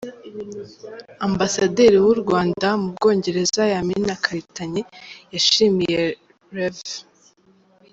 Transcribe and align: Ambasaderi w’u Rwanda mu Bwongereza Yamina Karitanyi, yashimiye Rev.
Ambasaderi 1.27 1.97
w’u 2.05 2.15
Rwanda 2.21 2.67
mu 2.81 2.89
Bwongereza 2.95 3.61
Yamina 3.73 4.13
Karitanyi, 4.23 4.81
yashimiye 5.33 6.01
Rev. 6.57 6.77